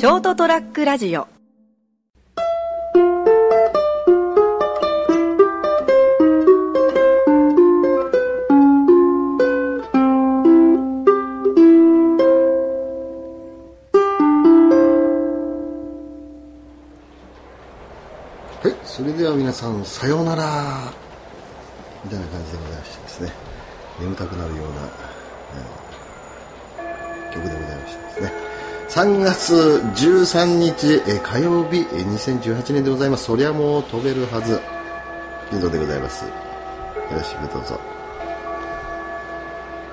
[0.00, 1.20] ショートトラックラジオ。
[1.20, 1.26] は
[18.64, 20.90] い、それでは皆さん、さようなら。
[22.02, 23.32] みたいな感じでございましてですね、
[24.00, 24.80] 眠たくなるような、
[26.78, 28.49] えー曲でございましてですね、
[28.90, 29.54] 3月
[29.94, 33.26] 13日、え火曜日、え2018年でございます。
[33.26, 34.60] そりゃもう飛べるはず、
[35.48, 36.24] 金蔵でございます。
[36.24, 36.32] よ
[37.12, 37.78] ろしくどうぞ。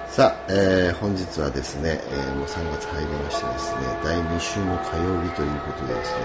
[0.09, 6.17] さあ、えー本日はですね、えーもう3月入りましてですね、第2週の火曜日ということでですね、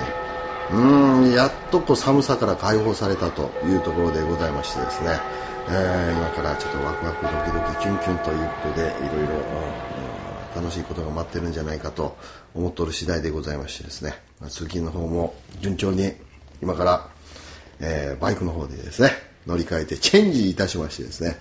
[0.71, 5.21] うーん、やっとこう寒さから解放されたというところでございましてですね、
[5.69, 10.12] えー今からちょっとワクワクドキドキキュンキュンということで、いろいろ、うん
[10.55, 12.17] 楽しいことが待ってるんじゃないかと
[12.55, 16.13] 思っておる次第でございましてですね、まあ通勤の方も順調に
[16.63, 17.09] 今から、
[17.81, 19.11] えーバイクの方でですね、
[19.47, 21.39] 乗り換えてチェンジいたしましてですね、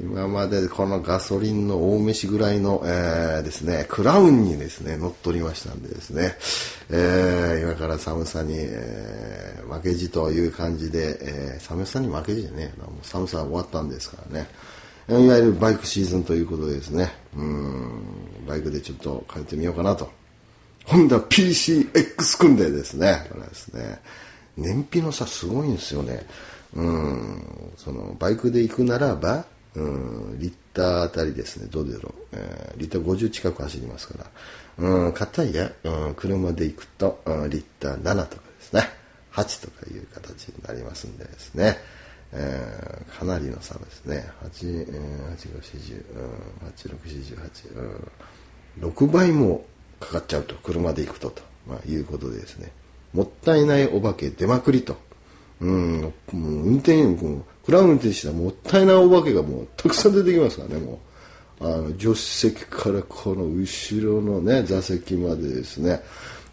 [0.00, 6.34] 今までこのガソリンの大飯ぐらいの、えーですね、クラウンにですね、乗っ取りましたんでですね、
[6.90, 14.48] えー今から寒さに、えー負けじという感じで、え寒さに負けじじゃねえな、もう寒さは終わったんですからね、
[15.08, 20.10] いわゆるバイクシーズンということでですね、うん、バイクでちょっと変えてみようかなと。
[20.84, 24.00] ホンダ PCX 組んでですね、これですね、
[24.56, 26.26] 燃費の差すごいんですよね。
[26.74, 27.42] うん、
[27.76, 34.26] その、バイクで行くならば、うん、リッターあたりですね、どうだろう、えーリッター50近く走りますから、
[34.78, 38.82] うん、片や、うん、車で行くと、うん、リッター7とかですね、
[39.32, 41.78] 8とかいう形になりますんでですね、
[42.36, 44.28] えーかなりの差ですね。
[44.44, 47.78] 8、えー、8、5、40、うん、8、6、48、
[48.82, 49.64] うん、6倍も
[50.00, 52.72] かかっちゃうと、車で行くと、と、まあ、いうことでですね、
[53.14, 54.98] もったいないお化け出まくりと。
[55.62, 61.00] うん、もう運転、もクラウン運転したらもったいないお化けがもうたくさん出てきますからね、も
[61.60, 61.66] う。
[61.66, 66.02] あの、助手席からこの後ろのね、座席までですね、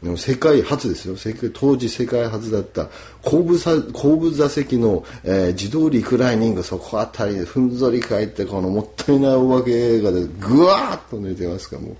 [0.04, 1.16] でも世界初ですよ。
[1.16, 2.90] 世界当時世界初だった
[3.24, 11.96] 後部後部座席の、えー自動リクライニング、そこあたりでふんぞり返って、このもったいないお化けがでぐわーっと寝てますから、も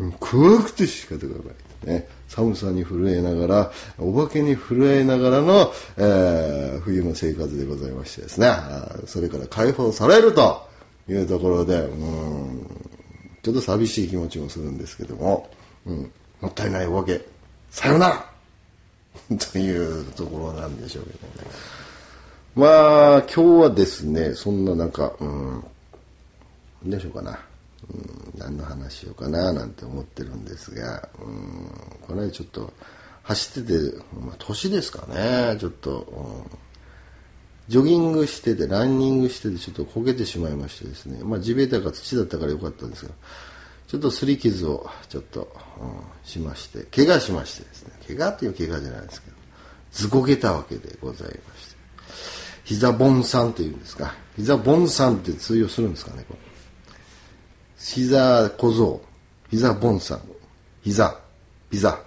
[0.00, 0.12] う。
[0.20, 1.96] 怖くて仕方がない。
[1.96, 8.50] ね、寒さに震えながら、お化けに震えながらの、えー冬の生活でございましてですね、
[9.06, 10.68] それから解放されると
[11.08, 12.66] いうところで、うん、
[13.42, 15.48] ちょっと寂しい気持ちもするんですけども、
[15.86, 17.20] うん、もったいないお化け、
[17.70, 18.30] さよなら。
[19.52, 21.50] というところなんでしょうけどね。
[22.54, 25.64] まあ、今日はですね、そんななんか、うん、
[26.84, 27.38] どうしようかな。
[27.92, 31.70] うん、何の話しようかななんて思ってるんですが、うん、
[32.06, 32.72] この間ちょっと
[33.22, 36.58] 走ってて、まあ、年ですかね、ちょっと、うん
[37.70, 43.12] ジョギングしてて、ランニングしてて、ちょっとこけてしまいましてですね、まあ地べたか土だったからよかったんですが、
[43.90, 45.90] ちょっと擦り傷をちょっと、うん
[46.22, 47.64] しまして、怪我しまして。
[47.64, 49.36] ですね、怪我っていう怪我じゃないですけど、
[49.90, 51.76] ずこけたわけでございまして、
[52.62, 56.38] 膝ボンさんっていうんですか、膝ボンさんって通用するんですかね、これ。
[57.78, 59.02] 膝小僧、
[59.50, 60.20] 膝ボンさん、
[60.82, 61.18] 膝、
[61.68, 62.00] ピザ。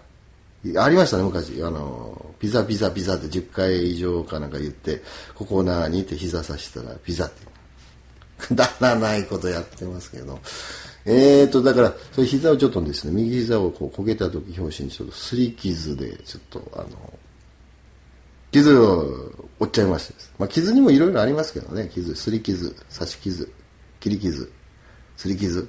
[0.77, 1.61] ありましたね、昔。
[1.63, 2.63] あの、ピザ。
[2.63, 2.89] ピザ。
[2.91, 5.03] ピザって10回以上かなんか言って、
[5.35, 7.45] ここなーにって膝さしたらピザって。
[8.37, 10.39] くだらないことやってますけど。
[11.05, 16.87] えーと、だから、それ膝をちょっとですね、右膝をこうこけた時表紙にちょっと擦り傷で、ちょっとあの、
[18.51, 20.33] 傷を負っちゃいましてです。
[20.37, 21.89] まあ、傷にもいろいろありますけどね。
[21.93, 23.51] 傷、擦り傷、刺し傷、
[23.99, 24.49] 切り傷、
[25.17, 25.67] 擦り傷。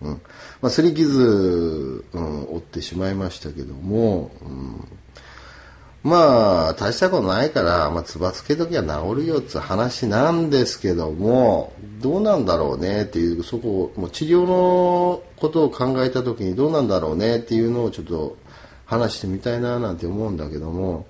[0.00, 0.10] うん。
[0.10, 0.16] ま
[0.62, 11.72] あ、擦り傷、うん、負ってしまいましたけども、うん、まあ、大したことないから、まあ、つばつけときは治るよって話なんですけども、
[12.04, 18.36] どうなんだろうねっていう、そこを、もう治療のことを考えたときにどうなんだろうねっていうのをちょっと
[18.84, 21.06] 話してみたいななんて思うんだけども、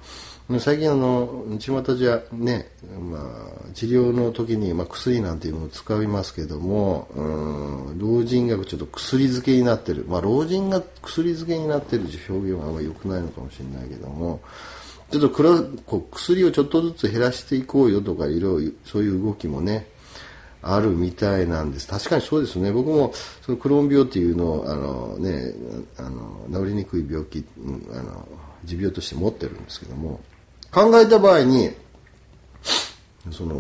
[0.61, 2.69] 最近あの、巷じゃね、
[3.11, 10.05] まあ、治療の時に、まあ、薬なんていうのを使いますけども、うん、老人がちょっと薬漬けになってる。
[10.07, 14.43] まあ、老人が薬漬けになってる表現はあんまり良くないのかもしれないけども、
[15.11, 19.89] ちょっとこう薬をちょっとずつ減らしていこうよとか、いろいろそういう動きもね、
[20.67, 21.87] あるみたいなんです。
[21.87, 22.73] 確かにそうですね。
[22.73, 23.13] 僕も、
[23.43, 25.53] そのクローン病っていうのを、あのね、
[25.99, 27.45] あの、治りにくい病気、
[27.93, 28.27] あの、
[28.65, 30.21] 持病として持ってるんですけども、
[30.73, 31.71] 考えた場合に、
[33.31, 33.55] その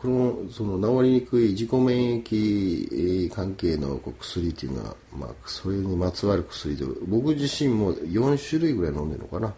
[0.00, 9.54] このその治りにくい自己免疫関係の薬っていうのは、まあ、それにまつわる薬で僕自身も4種類ぐらい飲んでるのかな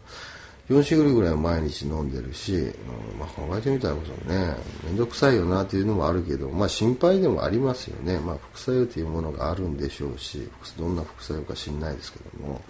[0.68, 12.60] 4種類ぐらいは毎日飲んでるし、うんまあ、考えてみたらこそね面倒くさいよなっていうのもあるけど、まあ、心配でもありますよね、まあ、副作用というものがあるんでしょうしどんな副作用か知んないですけども。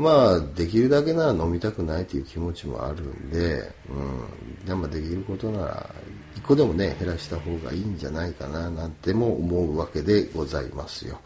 [0.00, 5.94] まあ、できるだけなら飲みたくないという気持ちもあるんで、うん、でもできることなら、
[6.34, 11.20] 一個でもね、減らした方がいいんじゃないかな、なんても思うわけでございますよ。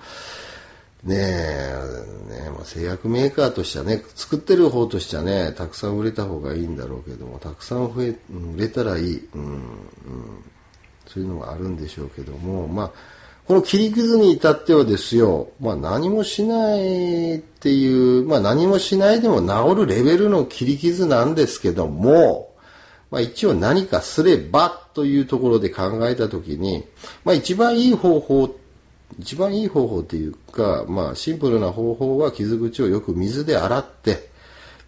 [1.04, 8.16] ねえ、ねまあ、製薬メーカーとしてはね、作ってる方としてはね、たくさん売れた方がいいんだろうけども、たくさん増え、
[8.56, 9.60] 売れたらいい、うん、うん、
[11.06, 12.90] そういうのがあるんでしょうけども、まあ、
[13.46, 22.54] この切り傷に至ってはですよ、まあ何もしないっていう、まあ何もしないでも治るレベルの切り傷なんですけども、
[23.10, 26.86] まあ一応何かすればというところで考えたときに、
[27.22, 28.63] まあ一番いい方法って、
[29.18, 34.28] 一番いい方法っていうか、まあシンプルな方法は傷口をよく水で洗って、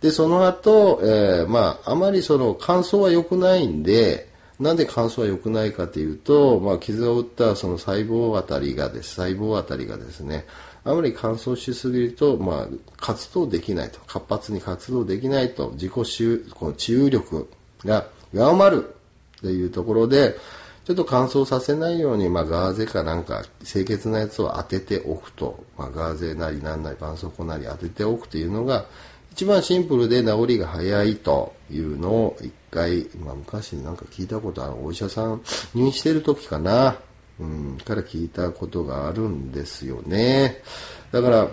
[0.00, 4.28] で、その後、えー、まああまりその乾燥は良くないんで、
[4.58, 10.46] なんで乾燥は良くないかというと、まあ、傷を打ったその細胞あたりがです、細胞あたりがですね、
[10.84, 17.50] あまり乾燥しすぎると、まあ、活動できないと、活発に活動できないと、自己治この治癒力
[17.84, 18.94] が弱まる
[19.42, 20.36] というところで、
[20.86, 28.86] ちょっと乾燥させないように、まあ、ガーゼかなんか清潔なやつを当てておくと、まあ、ガーゼなりなんなり絆創膏なり当てておくというのが、
[29.32, 35.42] 一番シンプルで治りが早いというのを一回、まあ、昔なんか聞いたことあるお医者さん
[35.74, 36.96] 入院してる時かな、
[37.40, 40.62] うん、から聞いたことがあるんですよね。
[41.10, 41.48] だから、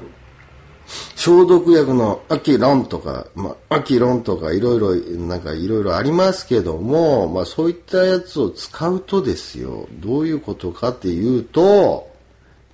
[1.23, 12.11] 消毒薬のアキロンとか、まあ、アキロンとかいろいろ、なんかいろいろありますけども、まあそういったやつを使うとですよ、どういうことかっていうと、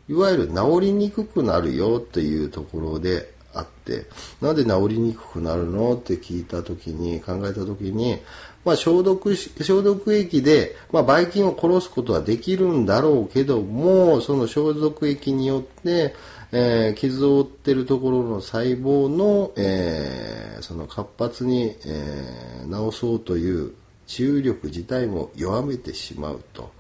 [0.10, 4.06] いわゆる治りにくくなるよっていうところで、あって
[4.42, 8.20] なんで治りにくくなるのって聞いた時に考えた時に、
[8.64, 16.14] まあ、消毒消毒液で、まあ、ばい菌を殺すことはできるんだろうけどもその消毒液によって、
[16.52, 23.74] えー、傷を負ってるところの細胞の、えー、その活発に、えー、治そうという
[24.06, 26.72] 治癒力自体も弱めてしまうと。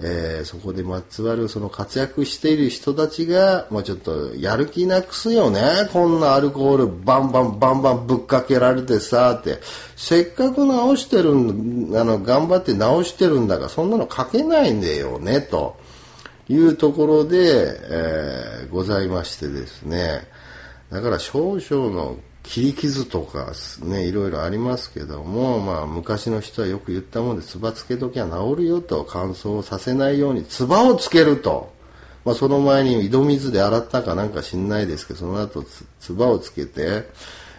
[0.00, 5.60] えー、そこでまつわるその活躍している人たちが、まあ、ちょっとやる気なくすよね。
[5.92, 9.60] こんなアルコールバンバンバンバンぶっかけられてさ、って。
[9.96, 15.76] せっかく直してる、あの、頑張って直してるんだから、そんなの書けないんだよね、と
[16.48, 20.26] いうところで、えー、ございましてですね。
[20.90, 23.52] だから少々の切り傷とか
[23.82, 31.72] ね、いろいろありますけども、まあ昔の人はよく言ったもんで、つばつけときは治るよと、乾燥させないように、つばをつけると。
[32.24, 37.08] まあその前に井戸水で洗ったかなんか知んないですけど、その後つ、つばをつけて、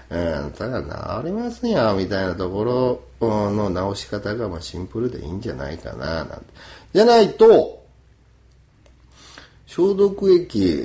[0.10, 0.82] うん、ただ
[1.22, 3.02] 治りますよ、みたいなところ
[3.52, 6.36] の直し方がまあシンプルでいいんじゃないかな、なんて。
[6.94, 7.84] じゃないと、
[9.66, 10.80] 消毒液、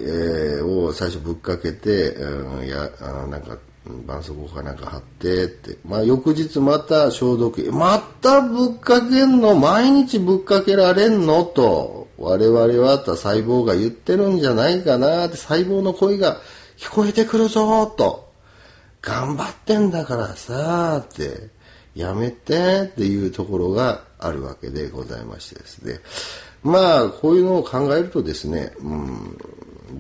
[0.63, 2.91] を最初ぶっかけて、うん、や
[3.29, 5.79] なんか絆創膏かなんか貼ってって。
[5.85, 7.61] まあ、翌日また消毒。
[7.73, 9.55] またぶっかけんの？
[9.55, 11.45] 毎日ぶっかけられんの？
[11.45, 16.41] と、我々はた細胞が言ってるんじゃないかなって、細胞の声が
[16.77, 18.31] 聞こえてくるぞと。
[19.01, 21.49] 頑張ってんだからさって、
[21.95, 26.01] やめてっていうところがあるわけでございましてですね。
[26.63, 29.39] まあ、こういうのを考えるとですね、うん、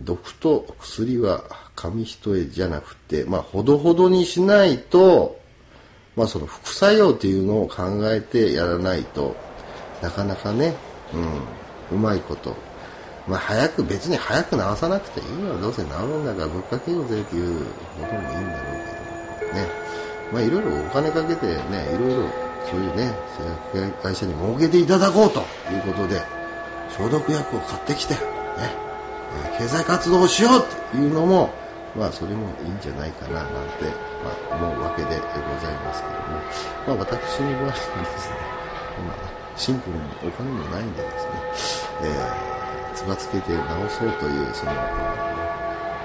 [0.05, 1.43] 毒と薬は
[1.75, 5.39] 紙一重じゃなくて、まあ、ほどほどにしないと、
[6.17, 9.37] まあ、その副作用っていうのを考えてやらないと
[10.03, 10.75] なかなかね、
[11.91, 12.55] うん、うまいこと、
[13.27, 18.77] まあ、早く別に早く治さなくていいのどうせ治るんだからぶっかけようぜっていうこともいいんだろ
[19.37, 19.91] うけどね。
[20.33, 22.29] まあいろいろお金かけてねいろいろ
[22.71, 23.13] そういうね
[23.73, 25.41] 製薬会社に儲けていただこうと
[25.73, 26.21] いうことで
[26.91, 28.21] 消毒薬を買ってきてね
[29.59, 31.51] 経済活動をしようっていうのも
[31.97, 33.85] まあそれもいいんじゃないかななんて、
[34.23, 35.15] まあ、思うわけでご
[35.61, 36.29] ざいますけども、
[36.87, 38.37] まあ、私の場合はですね、
[39.07, 44.73] まあ、シンプルにお金もないんでですね、えー、つばつけて直そうというその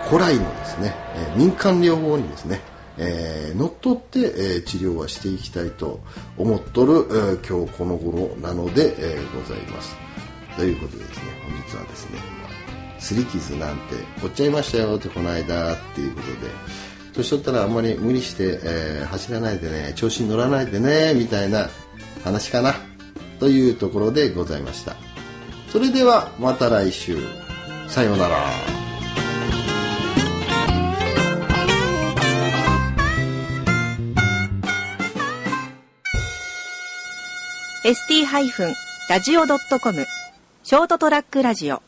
[0.10, 2.62] 古来のですね、え、民間療法にですね、
[2.98, 6.00] えー、乗っ取って、えー、治療はしていきたいと
[6.38, 9.96] 思っとる、えー、今日この頃なので、え、ございます。
[10.56, 12.45] ということでですね、本日はですね、
[13.06, 16.34] すり傷なんて負っちゃいましたよってこの間っていうことで。
[17.14, 21.70] 年取ったらあんまり無理して、えー、走らないでね調子に乗らないでねみたいな
[22.26, 22.74] 話かな
[23.40, 24.98] というところでございました。
[25.70, 27.18] それではまた来週。
[27.88, 28.36] さようなら
[37.86, 40.06] 「ST-radio.com」
[40.64, 41.84] ショートトラックラジオ。